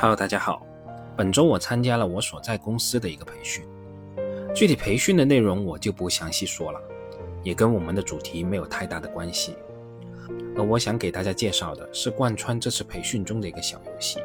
[0.00, 0.64] Hello，大家好。
[1.16, 3.64] 本周我参加了我所在公司的一个培训，
[4.54, 6.80] 具体培训的内容我就不详细说了，
[7.42, 9.56] 也跟我们的主题没有太大的关系。
[10.56, 14.20] 而我想给大家介绍的是贯穿这次培训中的一个小游戏。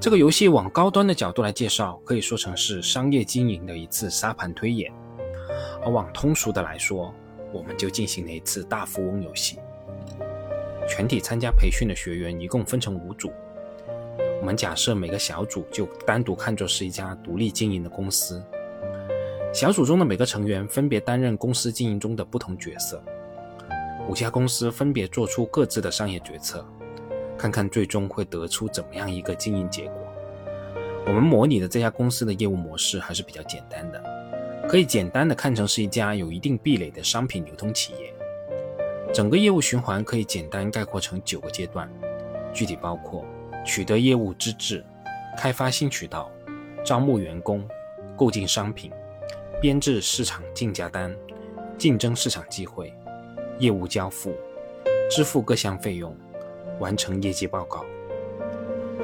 [0.00, 4.92] 这个游戏往高端的角度来介绍，可以说成是商业经营的一次沙盘推演；
[5.84, 7.14] 而往通俗的来说，
[7.52, 9.60] 我们就进行了一次大富翁游戏。
[10.88, 13.30] 全体参加培训的学员一共分成五组。
[14.46, 18.40] 我们假设每个小组就单独看作是一家独立经营的公司，
[19.52, 23.02] 小组中的每个成员分别担任公司经营中的不同角色，
[24.08, 26.64] 五家公司分别做出各自的商业决策，
[27.36, 29.94] 看看最终会得出怎么样一个经营结果。
[31.06, 34.00] 我们模拟的这家公司的业务模式还是比较简单的，
[34.68, 38.14] 可以简单的看成是一家有一定壁垒的商品流通企业。
[39.12, 41.90] 整个业务循环可以简单概括成九个阶段，
[42.54, 43.24] 具体包括。
[43.66, 44.82] 取得业务资质，
[45.36, 46.30] 开发新渠道，
[46.84, 47.68] 招募员工，
[48.16, 48.92] 购进商品，
[49.60, 51.14] 编制市场竞价单，
[51.76, 52.94] 竞争市场机会，
[53.58, 54.32] 业务交付，
[55.10, 56.16] 支付各项费用，
[56.78, 57.84] 完成业绩报告。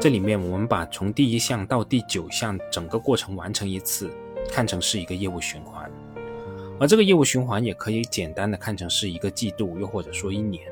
[0.01, 4.09] 这里面我们把从第一项到第九项整个过程完成一次，
[4.49, 5.91] 看成是一个业务循环，
[6.79, 10.65] 而这个业务循环也可以简单的看成是一个季度，又或者说一年。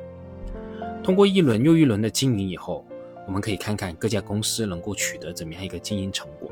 [1.02, 2.86] 通过一轮又一轮的经营以后。
[3.30, 6.50] 我们可以看看各家公司能够取得怎么样一个经营成果。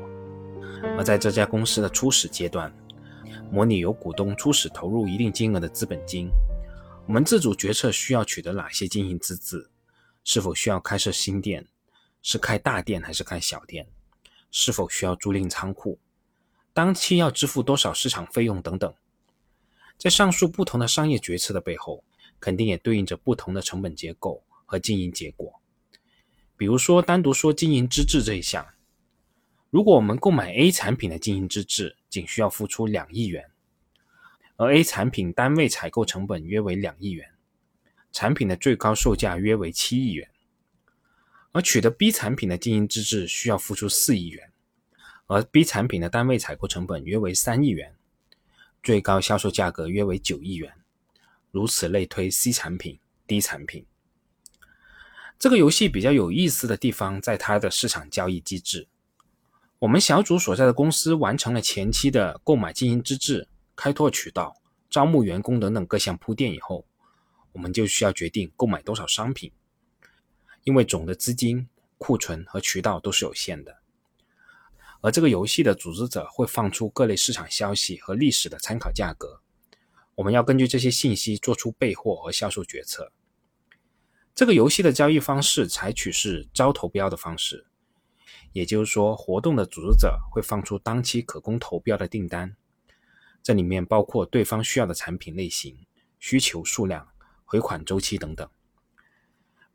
[0.97, 2.73] 而在这家公司的初始阶段，
[3.51, 6.29] 模拟由股东初始投入一定金额的资本金，
[7.05, 9.69] 我们自主决策需要取得哪些经营资质，
[10.23, 11.67] 是否需要开设新店，
[12.21, 13.85] 是开大店还是开小店，
[14.49, 15.99] 是否需要租赁仓库，
[16.71, 18.93] 当期要支付多少市场费用等等。
[19.97, 22.05] 在上述不同的商业决策的背后，
[22.39, 25.58] 肯定也对应着不同的成本结构和经营结果。
[26.59, 28.67] 比如说，单独说经营资质这一项，
[29.69, 33.49] 如果我们购买 A 产品的经营资质，仅需要付出两亿元，
[34.57, 37.31] 而 A 产品单位采购成本约为两亿元，
[38.11, 40.29] 产品的最高售价约为七亿元，
[41.53, 44.51] 而取得 B 产品的经营资质需要付出四亿元，
[45.27, 47.95] 而 B 产品的单位采购成本约为三亿元，
[48.83, 50.73] 最高销售价格约为九亿元，
[51.51, 53.85] 如此类推 C 产品、D 产品。
[55.39, 58.89] 这个游戏比较有意思的地方在它的市场交易机制。
[59.79, 64.53] 我们小组所在的公司完成了前期的购买经营资质、开拓渠道、
[64.89, 66.85] 招募员工等等各项铺垫以后，
[67.53, 69.49] 我们就需要决定购买多少商品，
[70.65, 73.77] 因为总的资金、库存和渠道都是有限的。
[74.99, 79.39] 而这个游戏的组织者会放出各类市场消息和历史的参考价格，
[80.15, 83.13] 我们要根据这些信息做出备货和销售决策。
[84.39, 87.65] 这个游戏的交易方式采取是招投标的方式，
[88.53, 92.55] 也就是说，活动的组织者会放出当期可供投标的订单，
[93.43, 95.85] 这里面包括对方需要的产品类型、
[96.19, 97.09] 需求数量、
[97.43, 98.49] 回款周期等等。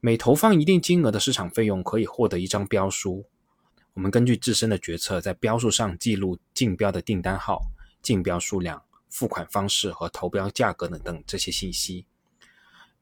[0.01, 3.27] 每投放一定金额的市场费用，可以获得一张标书。
[3.93, 7.67] 我们根据自身的决策，在标书上记录竞标的订单号、
[8.01, 12.07] 竞标数量、付款方式和投标价格等等这些信息。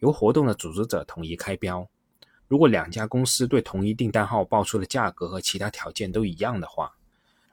[0.02, 1.88] 由活动的组织者统一开标。
[2.48, 6.96] 如果两家公司对同一订单号报出的价格和其他条件都一样的话，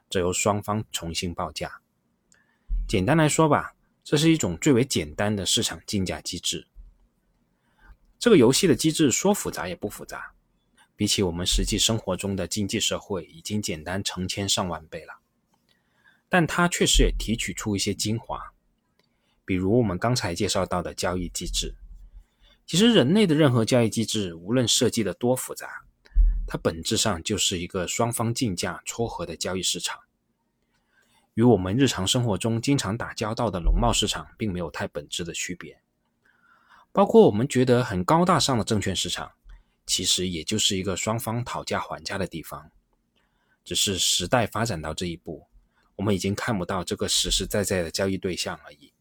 [0.09, 1.79] 则由双方重新报价。
[2.88, 6.67] 简单来说吧，这是一种最为简单的市场竞价机制。
[8.17, 10.33] 这个游戏的机制说复杂也不复杂，
[10.95, 15.19] 比起我们实际生活中的经济社会，已经简单成千上万倍了。
[16.27, 18.53] 但它确实也提取出一些精华，
[19.45, 21.75] 比如我们刚才介绍到的交易机制。
[22.69, 25.84] 其实，人类的任何交易机制，无论设计的多复杂，
[26.46, 30.00] 它本质上就是一个双方竞价撮合的交易市场，
[31.34, 35.81] 与我们日常生活中经常打交道的农贸市场并没有太本质的区别。
[36.92, 39.31] 包括我们觉得很高大上的证券市场，
[39.88, 42.69] 其实也就是一个双方讨价还价的地方。
[43.65, 45.48] 只是时代发展到这一步，
[45.95, 48.94] 我们已经看不到这个实实在在的交易对象而已。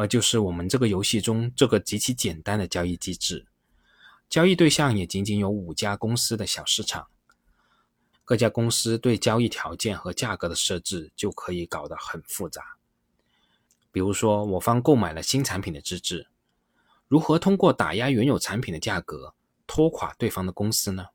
[0.00, 3.46] 而就是我们这个游戏中这个极其简单的交易机制，
[4.30, 7.08] 交易对象也仅仅有五家公司的小市场，
[8.24, 12.78] 各家公司对交易条件和价格的设置就可以搞得很复杂。
[13.92, 16.28] 比如说，我方购买了新产品的资质，
[17.06, 19.34] 如何通过打压原有产品的价格
[19.66, 21.08] 拖垮对方的公司呢？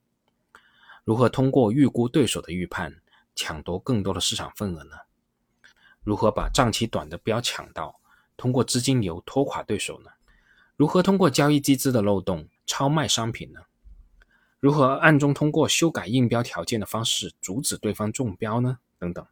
[1.04, 3.02] 如何通过预估对手的预判
[3.34, 4.96] 抢夺更多的市场份额呢？
[6.04, 8.00] 如何把账期短的标抢到？
[8.38, 10.12] 通过资金流拖垮对手呢？
[10.76, 13.62] 如何通过交易机制的漏洞超卖商品呢？
[14.60, 18.80] 如何暗中通过修改应标条件的方式阻止对方中标呢？
[18.98, 19.26] 等等。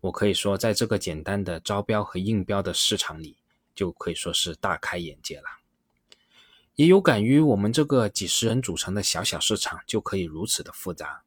[0.00, 3.36] 我可以说，在这个简单的招标和应标的市场里，
[3.74, 5.44] 就可以说是大开眼界了。
[6.74, 11.22] 也有感于我们这个几十人组成的小小市场就可以如此的复杂，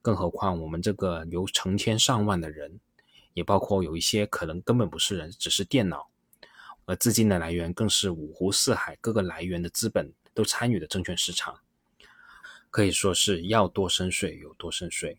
[0.00, 2.80] 更何况我们这个由成千上万的人，
[3.38, 6.10] 也包括有一些可能根本不是人，只是电脑，
[6.86, 11.60] 而资金的来源更是五湖四海各个来源的资本都参与的证券市场，
[12.68, 15.16] 可以说是要多深邃有多深邃。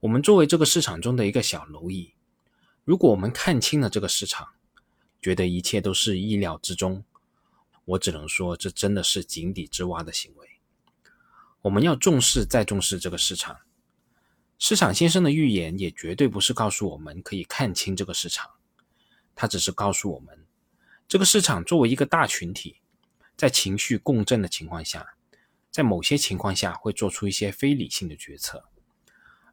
[0.00, 2.14] 我们作为这个市场中的一个小蝼蚁，
[2.84, 4.48] 如果我们看清了这个市场，
[5.20, 7.04] 觉得一切都是意料之中，
[7.84, 10.48] 我只能说这真的是井底之蛙的行为。
[11.60, 13.58] 我们要重视再重视这个市场。
[14.58, 18.50] 市场先生的预言也绝对不是告诉我们可以看清这个市场，
[19.34, 20.46] 他只是告诉我们，
[21.06, 22.76] 这个市场作为一个大群体，
[23.36, 25.16] 在情绪共振的情况下，
[25.70, 28.64] 在某些情况下会做出一些非理性的决策。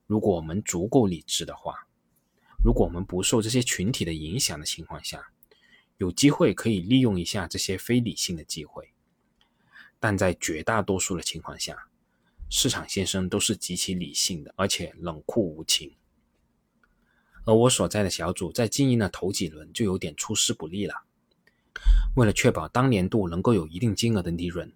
[0.06, 1.88] 如果我们足够理智的话，
[2.64, 5.32] 如果我们不受这些群体的影响的情况下，
[5.98, 8.94] 有机会可以利用一下这些非理性的机会。
[10.00, 11.88] 但在绝大多数的情况下，
[12.54, 15.96] 市场先生都是极其理性的，而且冷酷无情。
[17.46, 20.94] 而我所在的小组在经营的头几轮就有点出师不利了。
[22.18, 24.70] 为了确保当年度能够有一定金额的利润，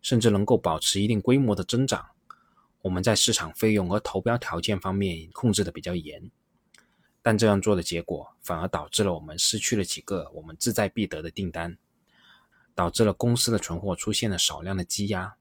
[0.00, 2.06] 甚至能够保持一定规模的增长。
[2.80, 6.30] 我们在市场费用和投标条件方面控制的比较严，
[7.20, 11.76] 但这样做的结果反而导致了我们失去了几个我们志在必得的订单，
[12.74, 15.36] 导致了公司的存货出现了少量的积压，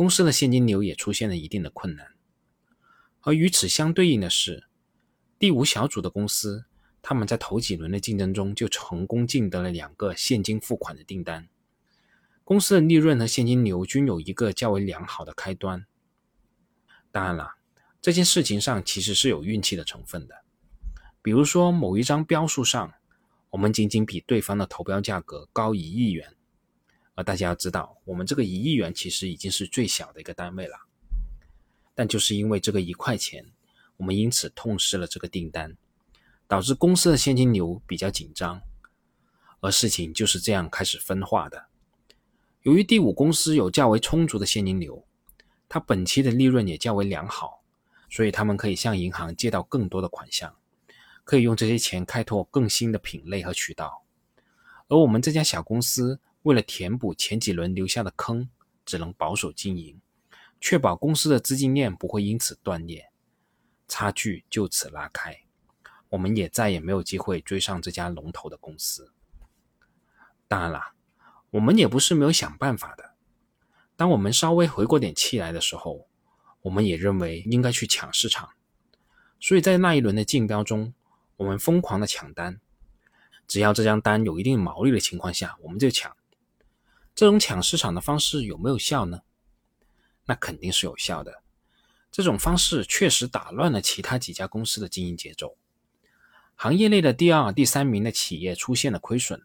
[0.00, 2.14] 公司的现金流也出现了一定的困难。
[3.20, 4.64] 而与此相对应的是，
[5.38, 6.64] 第五小组的公司，
[7.02, 11.50] 他们在头几轮的竞争中就成功竞得了两个现金付款的订单，
[12.44, 15.84] 公司的利润和现金流均有一个较为良好的开端。
[17.12, 17.56] 当然了，
[18.00, 20.34] 这件事情上其实是有运气的成分的。
[21.20, 22.94] 比如说，某一张标数上，
[23.50, 26.34] 我们仅仅比对方的投标价格高一亿元，
[27.22, 30.76] 大家要知道，我们这个一亿元其实已经是最小的一个单位了。
[31.94, 33.44] 但就是因为这个一块钱，
[33.96, 35.76] 我们因此痛失了这个订单，
[36.48, 38.62] 导致公司的现金流比较紧张，
[39.60, 41.66] 而事情就是这样开始分化的。
[42.62, 45.04] 由于第五公司有较为充足的现金流。
[45.72, 47.62] 它本期的利润也较为良好，
[48.08, 50.56] 所以他们可以向银行借到更多的款项，
[51.22, 54.02] 可以用这些钱开拓更新的品类和渠道。
[54.88, 58.48] 而我们这家小公司为了填补前几轮留下的坑，
[58.84, 60.00] 只能保守经营，
[60.60, 63.10] 确保公司的资金链不会因此断裂，
[63.86, 65.42] 差距就此拉开。
[66.08, 69.12] 我们也再也没有机会追上这家龙头的公司。
[70.48, 70.92] 当然了，
[71.50, 73.12] 我们也不是没有想办法的。
[73.96, 76.08] 当我们稍微回过点气来的时候，
[76.62, 78.48] 我们也认为应该去抢市场，
[79.38, 80.94] 所以在那一轮的竞标中，
[81.36, 82.60] 我们疯狂的抢单，
[83.46, 86.16] 只要这张单有一定毛利的情况下，我们就抢。
[87.20, 89.20] 这种抢市场的方式有没有效呢？
[90.24, 91.42] 那肯定是有效的。
[92.10, 95.54] 这种方式确实打乱了其他几家公司的经营节奏，
[96.56, 99.38] 行业内的第二、第三名的企业出现了亏损，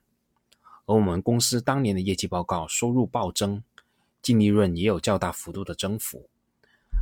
[0.85, 3.61] 而我们公司当年的业绩报告收入暴增。
[4.21, 6.29] 净利润也有较大幅度的增幅，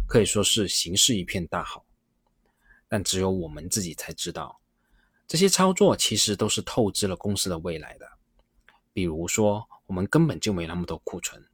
[0.08, 1.86] 可以说是形势一片大好。
[2.88, 4.60] 但只有我们自己才知道，
[5.28, 8.08] 这些操作其实都是透支了公司的未来的。
[8.92, 11.46] 比如说，我们根本就没那么多库存，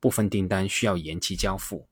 [0.00, 1.86] 部分订单需要延期交付，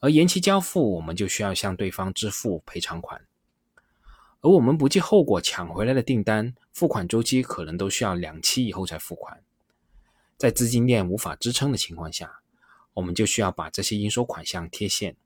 [0.00, 3.26] 而延期交付，我们就需要向对方支付赔偿款，
[4.40, 9.42] 而我们不计后果抢回来的订单，付款周期可能都需要两期以后才付款。
[10.36, 12.40] 在资金链无法支撑的情况下，
[12.94, 15.16] 我们就需要把这些应收款项贴现，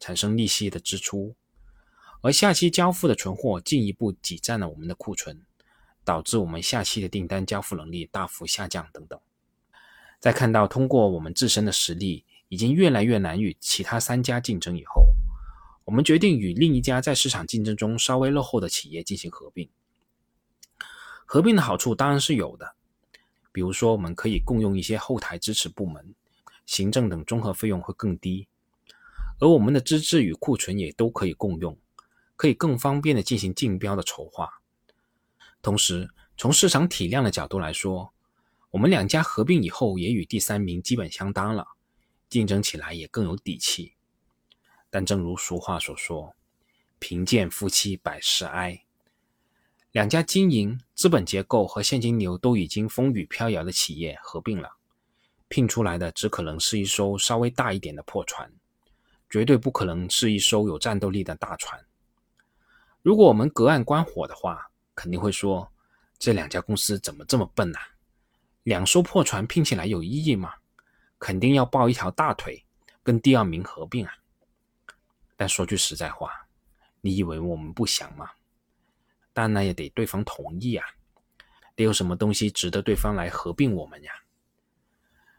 [0.00, 1.34] 产生利息的支出，
[2.22, 5.42] 而下期交付的存货进一步挤占了我们的库存，
[6.06, 9.20] 导致我们下期的订单交付能力大幅下降等等。
[10.20, 15.08] 在看到通过我们自身的实力已经越来越难与其他三家竞争以后，
[15.84, 19.68] 我们决定与另一家在市场竞争中稍微落后的企业进行合并。
[21.26, 22.76] 合并的好处当然是有的。
[23.50, 26.14] 比如说，我们可以共用一些后台支持部门、
[26.66, 28.46] 行政等综合费用会更低，
[29.40, 31.76] 而我们的资质与库存也都可以共用，
[32.36, 34.60] 可以更方便的进行竞标的筹划。
[35.66, 38.14] 同时，从市场体量的角度来说，
[38.70, 41.66] 我们两家合并以后也与第三名基本相当了，
[42.28, 43.94] 竞争起来也更有底气。
[44.90, 46.36] 但正如俗话所说
[47.00, 48.84] ：“贫贱夫妻百事哀。”
[49.90, 54.76] 两家经营、资本结构和现金流都已经风雨飘摇的企业合并了，
[55.48, 58.48] 聘出来的只可能是一艘稍微大一点的破船，
[59.28, 61.84] 绝对不可能是一艘有战斗力的大船。
[63.02, 65.70] 如果我们隔岸观火的话，肯定会说
[66.18, 67.78] 这两家公司怎么这么笨呐？
[68.64, 70.54] 两艘破船拼起来有意义吗？
[71.20, 72.66] 肯定要抱一条大腿
[73.04, 74.12] 跟第二名合并啊！
[75.36, 76.48] 但说句实在话，
[77.00, 78.30] 你以为我们不想吗？
[79.32, 80.84] 但那也得对方同意啊，
[81.76, 84.12] 得有什么东西值得对方来合并我们呀？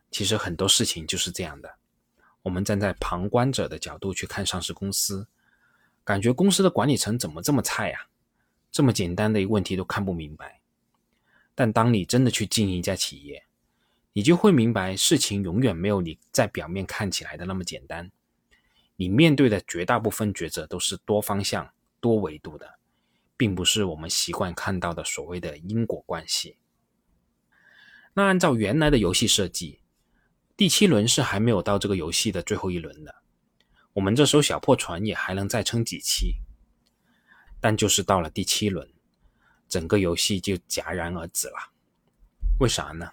[0.09, 1.75] 其实很多事情就是这样的，
[2.43, 5.27] 我们站在旁观者的角度去看上市公司，
[6.03, 8.07] 感觉公司的管理层怎么这么菜呀？
[8.77, 10.61] 这么简单的一个问题都看不明白。
[11.55, 13.43] 但当你真的去经营一家企业，
[14.13, 18.11] 你就会明白，事情永远没有你在表面看起来的那么简单。
[18.95, 21.67] 你面对的绝大部分抉择都是多方向、
[21.99, 22.77] 多维度的，
[23.35, 26.57] 并不是我们习惯看到的所谓的因果关系。
[28.13, 29.79] 那按照原来的游戏设计，
[30.55, 33.15] 第七轮是还没有到这个游戏的最后一轮的，
[33.93, 36.35] 我们这艘小破船也还能再撑几期。
[37.59, 38.89] 但就是到了第七轮，
[39.67, 41.71] 整个游戏就戛然而止了。
[42.59, 43.11] 为啥呢？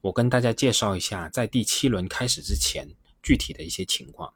[0.00, 2.88] 我跟大家介绍一下，在第七轮开始之前
[3.22, 4.32] 具体的一些情况。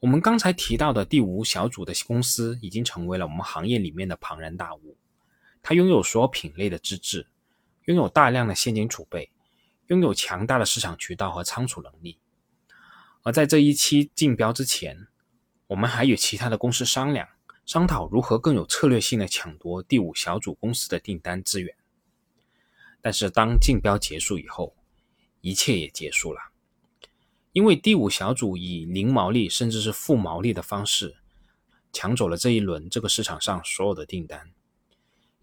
[0.00, 4.96] 我们刚才提到的第五小组的公司已经成为了我们行业里面的庞然大物，
[5.62, 7.26] 它拥有所有品类的资质，
[7.84, 9.30] 拥有大量的现金储备。
[9.88, 12.16] 拥有强大的市场渠道和仓储能力，
[13.24, 15.08] 而在这一期竞标之前，
[15.66, 17.28] 我们还与其他的公司商量，
[17.70, 21.72] 商讨如何更有策略性的抢夺第五小组公司的订单资源。
[23.00, 24.74] 但是当竞标结束以后，
[25.40, 26.40] 一切也结束了，
[27.52, 31.18] 因为第五小组以零毛利甚至是负毛利的方式
[31.92, 34.50] 抢走了这一轮这个市场上所有的订单，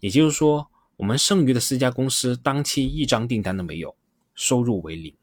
[0.00, 3.96] 也就是说，我们剩余的四家公司当期一张订单都没有。
[4.34, 5.16] 收入为零，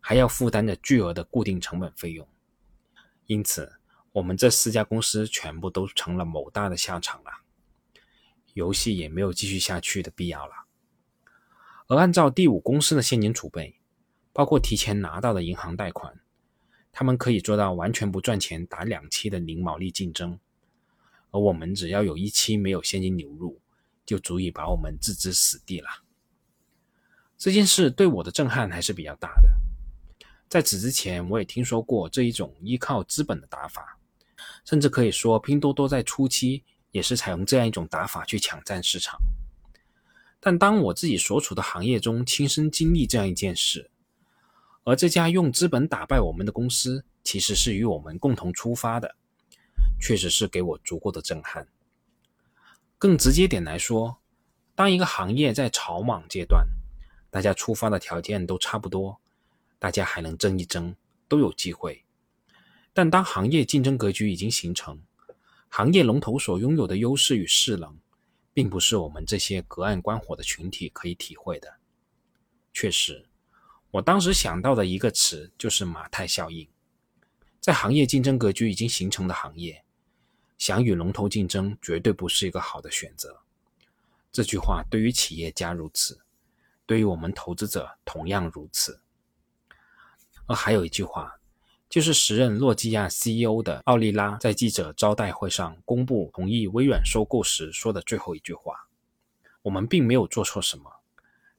[0.00, 2.26] 还要负担着巨额的固定成本费用，
[3.26, 3.74] 因此
[4.12, 7.30] 我们这四家公司全部都成了某大的下场了，
[8.52, 10.66] 游戏也没有继续下去的必要了。
[11.88, 13.76] 而按照第五公司的现金储备，
[14.32, 16.20] 包括提前拿到的银行贷款，
[16.92, 20.38] 他们可以做到完全不赚钱，打两期的零毛利竞争，
[21.30, 23.60] 而我们只要有一期没有现金流入，
[24.04, 25.88] 就足以把我们置之死地了。
[27.38, 29.48] 这件事对我的震撼还是比较大的。
[30.48, 33.98] 在此之前，我也听说过这一种依靠资本的打法，
[34.64, 39.18] 甚至可以说拼多多在初期也是采用这样一种打法去抢占市场。
[40.40, 43.90] 但当我自己所处的行业中亲身经历这样一件事，
[44.84, 49.14] 而这家用资本打败我们的公司其实是与我们共同出发的，
[50.00, 51.68] 确实是给我足够的震撼。
[52.98, 54.18] 更直接点来说，
[54.74, 56.66] 当一个行业在草莽阶段，
[57.30, 59.20] 大家出发的条件都差不多，
[59.78, 60.96] 大家还能争一争，
[61.28, 62.04] 都有机会。
[62.92, 65.00] 但当行业竞争格局已经形成，
[65.68, 67.96] 行业龙头所拥有的优势与势能，
[68.52, 71.76] 并不是我们这些隔岸观火的群体可以体会的。
[72.74, 73.26] 确实，
[73.90, 76.68] 我当时想到的一个词就是马太效应。
[77.60, 79.84] 在行业竞争格局已经形成的行业，
[80.58, 83.40] 想与龙头竞争，绝对不是一个好的选择。
[84.30, 86.20] 这句话对于企业家如此。
[86.84, 89.00] 对于我们投资者同样如此。
[90.46, 91.32] 而还有一句话，
[91.92, 98.88] 就是时任诺基亚 CEO 的奥利拉在记者招待会上公布同意微软收购时说的最后一句话
[99.60, 100.90] ：“我们并没有做错什么，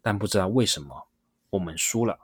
[0.02, 1.08] 但不知道为什么
[1.52, 2.18] 我们输了。”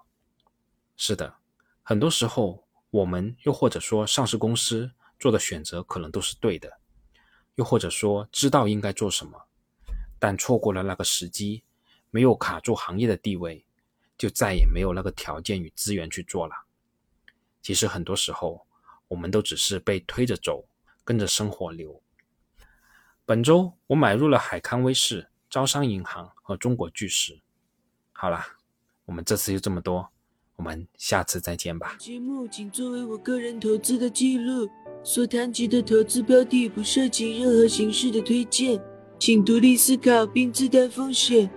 [0.97, 1.35] 是的，
[1.83, 4.89] 很多时候我们又或者说上市公司
[5.19, 6.79] 做的选择可能都是对的，
[7.57, 9.39] 又或者说知道应该做什么，
[10.17, 11.63] 但错过了那个时机。
[12.09, 13.63] 没有卡住行业的地位，
[14.17, 16.55] 就再也没有那个条件与资源去做了。
[17.69, 18.65] 其实很多时候，
[19.07, 20.65] 我们都只是被推着走，
[21.03, 22.01] 跟着生活流。
[23.27, 27.39] 本周我买入了海康威视、招商银行和中国巨石。
[28.11, 28.43] 好啦，
[29.05, 30.09] 我们这次就这么多，
[30.55, 31.95] 我们下次再见吧。
[31.99, 34.67] 节目仅作为我个人投资的记录，
[35.03, 38.81] 所谈及的投资标的不涉及任何形式的推荐，
[39.19, 41.47] 请独立思考并自担风险。